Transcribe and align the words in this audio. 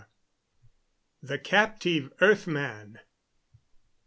THE 1.21 1.37
CAPTIVE 1.37 2.11
EARTH 2.21 2.47
MAN. 2.47 3.01